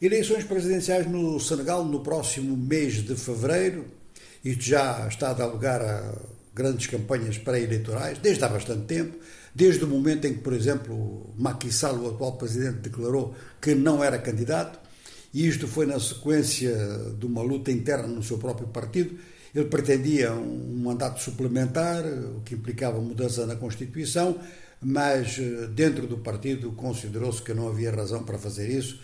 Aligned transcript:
Eleições 0.00 0.44
presidenciais 0.44 1.10
no 1.10 1.40
Senegal 1.40 1.84
no 1.84 1.98
próximo 1.98 2.56
mês 2.56 3.02
de 3.02 3.16
fevereiro. 3.16 3.84
Isto 4.44 4.62
já 4.62 5.08
está 5.08 5.30
a 5.30 5.32
dar 5.32 5.46
lugar 5.46 5.82
a 5.82 6.14
grandes 6.54 6.86
campanhas 6.86 7.36
pré-eleitorais, 7.36 8.18
desde 8.18 8.44
há 8.44 8.48
bastante 8.48 8.82
tempo. 8.82 9.18
Desde 9.52 9.82
o 9.82 9.88
momento 9.88 10.24
em 10.28 10.34
que, 10.34 10.38
por 10.38 10.52
exemplo, 10.52 11.34
Macky 11.36 11.72
Sall, 11.72 11.98
o 11.98 12.10
atual 12.10 12.36
presidente, 12.36 12.78
declarou 12.78 13.34
que 13.60 13.74
não 13.74 14.04
era 14.04 14.20
candidato. 14.20 14.78
E 15.34 15.48
isto 15.48 15.66
foi 15.66 15.84
na 15.84 15.98
sequência 15.98 16.76
de 17.18 17.26
uma 17.26 17.42
luta 17.42 17.72
interna 17.72 18.06
no 18.06 18.22
seu 18.22 18.38
próprio 18.38 18.68
partido. 18.68 19.18
Ele 19.52 19.64
pretendia 19.64 20.32
um 20.32 20.76
mandato 20.76 21.20
suplementar, 21.20 22.04
o 22.06 22.40
que 22.42 22.54
implicava 22.54 23.00
mudança 23.00 23.44
na 23.46 23.56
Constituição, 23.56 24.38
mas 24.80 25.40
eh, 25.40 25.66
dentro 25.74 26.06
do 26.06 26.18
partido 26.18 26.70
considerou-se 26.70 27.42
que 27.42 27.52
não 27.52 27.66
havia 27.66 27.90
razão 27.90 28.22
para 28.22 28.38
fazer 28.38 28.70
isso 28.70 29.00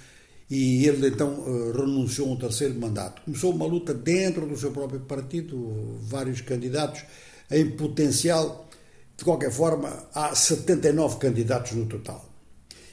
e 0.50 0.86
ele 0.86 1.08
então 1.08 1.44
eh, 1.46 1.76
renunciou 1.76 2.28
a 2.28 2.32
um 2.32 2.36
terceiro 2.36 2.74
mandato. 2.74 3.22
Começou 3.22 3.52
uma 3.52 3.66
luta 3.66 3.94
dentro 3.94 4.46
do 4.46 4.56
seu 4.56 4.70
próprio 4.70 5.00
partido, 5.00 5.98
vários 6.02 6.40
candidatos 6.40 7.02
em 7.50 7.70
potencial. 7.70 8.68
De 9.16 9.24
qualquer 9.24 9.50
forma, 9.50 10.06
há 10.14 10.34
79 10.34 11.18
candidatos 11.18 11.72
no 11.72 11.86
total. 11.86 12.28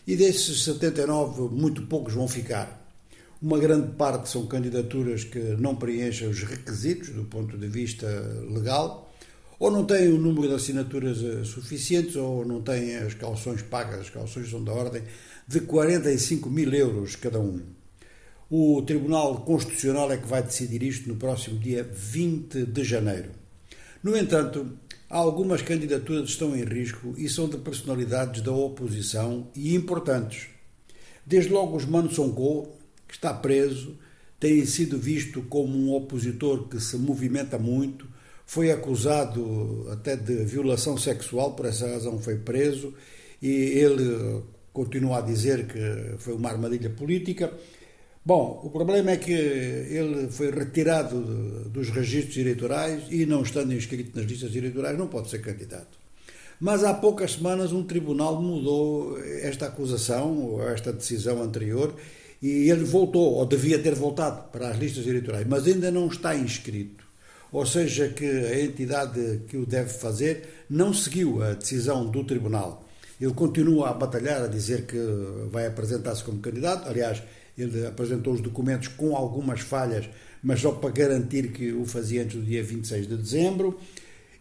E 0.05 0.15
desses 0.15 0.63
79, 0.63 1.53
muito 1.53 1.83
poucos 1.87 2.13
vão 2.13 2.27
ficar. 2.27 2.79
Uma 3.41 3.57
grande 3.57 3.95
parte 3.95 4.29
são 4.29 4.45
candidaturas 4.45 5.23
que 5.23 5.39
não 5.39 5.75
preenchem 5.75 6.27
os 6.27 6.43
requisitos 6.43 7.09
do 7.09 7.23
ponto 7.23 7.57
de 7.57 7.67
vista 7.67 8.07
legal, 8.49 9.10
ou 9.61 9.69
não 9.69 9.85
têm 9.85 10.07
o 10.11 10.17
número 10.17 10.47
de 10.47 10.55
assinaturas 10.55 11.23
eh, 11.23 11.43
suficientes, 11.43 12.15
ou 12.15 12.43
não 12.43 12.63
têm 12.63 12.95
as 12.95 13.13
calções 13.13 13.61
pagas. 13.61 13.99
As 13.99 14.09
calções 14.09 14.49
são 14.49 14.63
da 14.63 14.73
ordem 14.73 15.03
de 15.47 15.59
45 15.59 16.49
mil 16.49 16.73
euros 16.73 17.15
cada 17.15 17.39
um. 17.39 17.61
O 18.49 18.81
Tribunal 18.81 19.41
Constitucional 19.41 20.11
é 20.11 20.17
que 20.17 20.27
vai 20.27 20.41
decidir 20.41 20.81
isto 20.81 21.07
no 21.07 21.15
próximo 21.15 21.59
dia 21.59 21.83
20 21.83 22.65
de 22.65 22.83
janeiro. 22.83 23.29
No 24.01 24.17
entanto, 24.17 24.79
algumas 25.07 25.61
candidaturas 25.61 26.31
estão 26.31 26.55
em 26.55 26.63
risco 26.63 27.13
e 27.15 27.29
são 27.29 27.47
de 27.47 27.59
personalidades 27.59 28.41
da 28.41 28.51
oposição 28.51 29.47
e 29.55 29.75
importantes. 29.75 30.47
Desde 31.23 31.51
logo 31.51 31.75
Osmano 31.75 32.11
Sonko, 32.11 32.67
que 33.07 33.13
está 33.13 33.31
preso, 33.31 33.95
tem 34.39 34.65
sido 34.65 34.97
visto 34.97 35.43
como 35.43 35.77
um 35.77 35.93
opositor 35.93 36.67
que 36.67 36.79
se 36.79 36.97
movimenta 36.97 37.59
muito, 37.59 38.09
foi 38.51 38.69
acusado 38.69 39.87
até 39.89 40.17
de 40.17 40.43
violação 40.43 40.97
sexual, 40.97 41.53
por 41.53 41.67
essa 41.67 41.87
razão 41.87 42.19
foi 42.19 42.35
preso, 42.35 42.93
e 43.41 43.47
ele 43.47 44.43
continua 44.73 45.19
a 45.19 45.21
dizer 45.21 45.67
que 45.67 46.17
foi 46.17 46.33
uma 46.33 46.49
armadilha 46.49 46.89
política. 46.89 47.49
Bom, 48.25 48.59
o 48.61 48.69
problema 48.69 49.11
é 49.11 49.15
que 49.15 49.31
ele 49.31 50.27
foi 50.29 50.51
retirado 50.51 51.17
dos 51.69 51.87
registros 51.91 52.35
eleitorais 52.35 53.03
e, 53.09 53.25
não 53.25 53.41
estando 53.41 53.73
inscrito 53.73 54.19
nas 54.19 54.29
listas 54.29 54.53
eleitorais, 54.53 54.97
não 54.97 55.07
pode 55.07 55.29
ser 55.29 55.39
candidato. 55.39 55.97
Mas 56.59 56.83
há 56.83 56.93
poucas 56.93 57.35
semanas 57.35 57.71
um 57.71 57.83
tribunal 57.83 58.41
mudou 58.41 59.17
esta 59.17 59.67
acusação, 59.67 60.37
ou 60.37 60.67
esta 60.67 60.91
decisão 60.91 61.41
anterior, 61.41 61.95
e 62.41 62.69
ele 62.69 62.83
voltou, 62.83 63.35
ou 63.35 63.45
devia 63.45 63.79
ter 63.79 63.95
voltado, 63.95 64.51
para 64.51 64.71
as 64.71 64.77
listas 64.77 65.07
eleitorais, 65.07 65.47
mas 65.47 65.65
ainda 65.65 65.89
não 65.89 66.07
está 66.07 66.35
inscrito. 66.35 67.10
Ou 67.51 67.65
seja, 67.65 68.09
que 68.09 68.25
a 68.25 68.63
entidade 68.63 69.41
que 69.47 69.57
o 69.57 69.65
deve 69.65 69.89
fazer 69.89 70.65
não 70.69 70.93
seguiu 70.93 71.43
a 71.43 71.53
decisão 71.53 72.09
do 72.09 72.23
tribunal. 72.23 72.87
Ele 73.19 73.33
continua 73.33 73.89
a 73.89 73.93
batalhar, 73.93 74.41
a 74.41 74.47
dizer 74.47 74.85
que 74.85 74.97
vai 75.51 75.67
apresentar-se 75.67 76.23
como 76.23 76.39
candidato. 76.39 76.89
Aliás, 76.89 77.21
ele 77.57 77.85
apresentou 77.85 78.33
os 78.33 78.41
documentos 78.41 78.87
com 78.87 79.15
algumas 79.15 79.59
falhas, 79.61 80.09
mas 80.41 80.59
só 80.59 80.71
para 80.71 80.89
garantir 80.89 81.51
que 81.51 81.71
o 81.71 81.85
fazia 81.85 82.23
antes 82.23 82.37
do 82.37 82.43
dia 82.43 82.63
26 82.63 83.07
de 83.07 83.17
dezembro. 83.17 83.79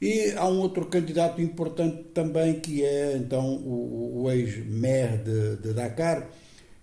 E 0.00 0.32
há 0.32 0.48
um 0.48 0.60
outro 0.60 0.86
candidato 0.86 1.42
importante 1.42 2.04
também, 2.14 2.58
que 2.58 2.82
é 2.82 3.16
então 3.16 3.44
o, 3.56 4.22
o 4.22 4.30
ex-maire 4.30 5.18
de, 5.18 5.56
de, 5.56 5.74
Dakar, 5.74 6.26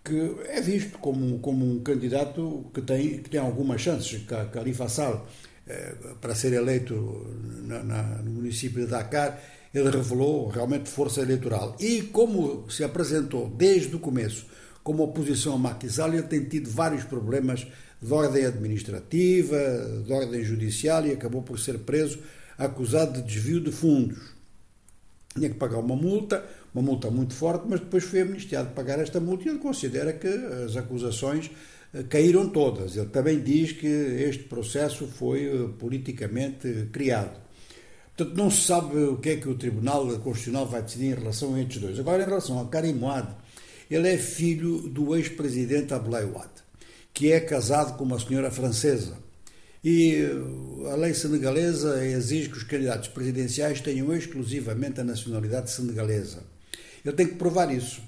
que 0.04 0.36
é 0.50 0.62
visto 0.62 1.00
como, 1.00 1.40
como 1.40 1.66
um 1.66 1.80
candidato 1.80 2.70
que 2.72 2.82
tem, 2.82 3.18
que 3.18 3.30
tem 3.30 3.40
algumas 3.40 3.82
chances. 3.82 4.24
Khalifa 4.54 4.88
Sall, 4.88 5.16
eh, 5.16 5.57
para 6.22 6.36
ser 6.36 6.54
eleito 6.54 7.28
na, 7.66 7.84
na, 7.84 8.04
no 8.24 8.32
município 8.32 8.86
de 8.86 8.92
Dakar, 8.92 9.42
ele 9.74 9.90
revelou 9.90 10.48
realmente 10.48 10.90
força 10.90 11.22
eleitoral. 11.22 11.76
E 11.80 12.04
como 12.04 12.70
se 12.70 12.84
apresentou 12.84 13.50
desde 13.50 13.96
o 13.96 14.00
começo 14.00 14.46
como 14.84 15.04
oposição 15.04 15.56
a 15.56 15.58
Macky 15.58 15.90
Sall, 15.90 16.14
ele 16.14 16.24
tem 16.24 16.46
tido 16.46 16.70
vários 16.70 17.04
problemas 17.04 17.68
de 18.02 18.14
ordem 18.14 18.46
administrativa, 18.46 19.58
de 20.06 20.14
ordem 20.14 20.44
judicial 20.44 21.06
e 21.06 21.12
acabou 21.12 21.42
por 21.42 21.60
ser 21.60 21.80
preso 21.80 22.20
acusado 22.58 23.22
de 23.22 23.28
desvio 23.28 23.60
de 23.60 23.72
fundos. 23.72 24.18
Tinha 25.36 25.50
que 25.50 25.56
pagar 25.56 25.80
uma 25.80 25.96
multa, 25.96 26.44
uma 26.74 26.82
multa 26.82 27.12
muito 27.12 27.34
forte, 27.34 27.66
mas 27.68 27.80
depois 27.80 28.04
foi 28.04 28.22
amnistiado 28.22 28.70
de 28.70 28.76
pagar 28.76 29.00
esta 29.00 29.20
multa 29.20 29.46
e 29.46 29.50
ele 29.50 29.60
considera 29.60 30.14
que 30.14 30.28
as 30.28 30.76
acusações 30.78 31.48
eh, 31.48 31.54
caíram 32.10 32.50
todas. 32.50 32.96
Ele 32.96 33.08
também 33.08 33.40
diz 33.40 33.72
que 33.72 33.88
este 33.88 34.44
processo 34.44 35.08
foi 35.08 35.46
eh, 35.46 35.70
politicamente 35.80 36.90
criado. 36.92 37.40
Portanto, 38.16 38.36
não 38.36 38.50
se 38.50 38.62
sabe 38.62 38.98
o 38.98 39.18
que 39.18 39.30
é 39.30 39.36
que 39.36 39.48
o 39.48 39.56
Tribunal 39.56 40.08
Constitucional 40.20 40.66
vai 40.66 40.82
decidir 40.82 41.08
em 41.08 41.14
relação 41.14 41.54
a 41.54 41.62
estes 41.62 41.80
dois. 41.80 42.00
Agora, 42.00 42.24
em 42.24 42.26
relação 42.26 42.60
a 42.60 42.68
Karim 42.68 42.94
Moad, 42.94 43.28
ele 43.90 44.10
é 44.10 44.18
filho 44.18 44.90
do 44.90 45.16
ex-presidente 45.16 45.94
Abdoulaye 45.94 46.26
Wade, 46.26 46.64
que 47.14 47.32
é 47.32 47.40
casado 47.40 47.96
com 47.96 48.04
uma 48.04 48.20
senhora 48.20 48.50
francesa. 48.50 49.18
E 49.84 50.18
a 50.92 50.96
lei 50.96 51.14
senegalesa 51.14 52.04
exige 52.04 52.50
que 52.50 52.58
os 52.58 52.64
candidatos 52.64 53.08
presidenciais 53.10 53.80
tenham 53.80 54.14
exclusivamente 54.14 55.00
a 55.00 55.04
nacionalidade 55.04 55.72
senegalesa. 55.72 56.44
Ele 57.06 57.16
tem 57.16 57.28
que 57.28 57.36
provar 57.36 57.72
isso. 57.74 58.02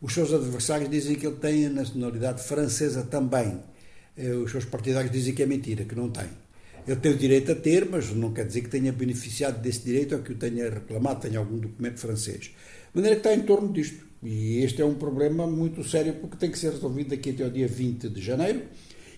Os 0.00 0.12
seus 0.12 0.32
adversários 0.32 0.90
dizem 0.90 1.16
que 1.16 1.26
ele 1.26 1.36
tem 1.36 1.66
a 1.66 1.70
nacionalidade 1.70 2.42
francesa 2.42 3.02
também. 3.02 3.60
Eh, 4.16 4.32
os 4.32 4.50
seus 4.50 4.64
partidários 4.64 5.10
dizem 5.10 5.34
que 5.34 5.42
é 5.42 5.46
mentira, 5.46 5.84
que 5.84 5.94
não 5.94 6.10
tem. 6.10 6.28
Ele 6.86 7.00
tem 7.00 7.12
o 7.12 7.16
direito 7.16 7.50
a 7.52 7.54
ter, 7.54 7.88
mas 7.88 8.10
não 8.12 8.32
quer 8.32 8.46
dizer 8.46 8.60
que 8.60 8.68
tenha 8.68 8.92
beneficiado 8.92 9.60
desse 9.60 9.80
direito 9.80 10.14
ou 10.14 10.22
que 10.22 10.32
o 10.32 10.36
tenha 10.36 10.70
reclamado, 10.70 11.20
tenha 11.20 11.38
algum 11.38 11.58
documento 11.58 11.98
francês. 11.98 12.44
De 12.44 12.52
maneira 12.94 13.16
que 13.16 13.26
está 13.26 13.34
em 13.34 13.44
torno 13.44 13.72
disto. 13.72 14.06
E 14.22 14.58
este 14.58 14.80
é 14.82 14.84
um 14.84 14.94
problema 14.94 15.46
muito 15.46 15.82
sério 15.82 16.14
porque 16.14 16.36
tem 16.36 16.50
que 16.50 16.58
ser 16.58 16.72
resolvido 16.72 17.10
daqui 17.10 17.30
até 17.30 17.44
o 17.44 17.50
dia 17.50 17.66
20 17.66 18.08
de 18.08 18.20
janeiro. 18.20 18.62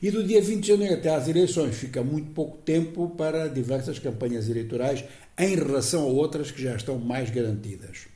E 0.01 0.11
do 0.11 0.23
dia 0.23 0.41
20 0.41 0.61
de 0.61 0.69
janeiro 0.69 0.95
até 0.95 1.15
às 1.15 1.29
eleições 1.29 1.75
fica 1.75 2.03
muito 2.03 2.31
pouco 2.31 2.59
tempo 2.59 3.11
para 3.11 3.49
diversas 3.49 3.99
campanhas 3.99 4.49
eleitorais 4.49 5.05
em 5.37 5.55
relação 5.57 6.03
a 6.03 6.07
outras 6.07 6.51
que 6.51 6.63
já 6.63 6.75
estão 6.75 6.99
mais 6.99 7.31
garantidas. 7.31 8.07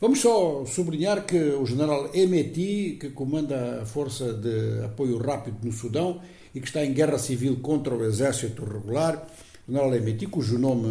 Vamos 0.00 0.20
só 0.20 0.64
sublinhar 0.64 1.26
que 1.26 1.36
o 1.36 1.66
general 1.66 2.08
Emeti, 2.14 2.96
que 2.98 3.10
comanda 3.10 3.82
a 3.82 3.84
força 3.84 4.32
de 4.32 4.82
apoio 4.82 5.18
rápido 5.18 5.58
no 5.62 5.70
Sudão, 5.70 6.22
e 6.54 6.60
que 6.60 6.66
está 6.66 6.82
em 6.82 6.94
guerra 6.94 7.18
civil 7.18 7.58
contra 7.60 7.94
o 7.94 8.02
exército 8.02 8.64
regular, 8.64 9.28
o 9.68 9.70
general 9.70 9.94
Emeti, 9.94 10.26
cujo 10.26 10.58
nome, 10.58 10.88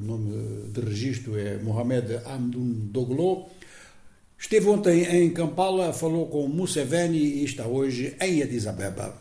nome 0.00 0.70
de 0.72 0.80
registro 0.80 1.38
é 1.38 1.58
Mohamed 1.58 2.14
Hamdoun 2.24 2.88
Doglo, 2.90 3.44
esteve 4.38 4.70
ontem 4.70 5.02
em 5.04 5.30
Kampala, 5.34 5.92
falou 5.92 6.26
com 6.28 6.48
Museveni 6.48 7.18
e 7.18 7.44
está 7.44 7.66
hoje 7.66 8.16
em 8.22 8.42
Addis 8.42 8.66
Abeba. 8.66 9.18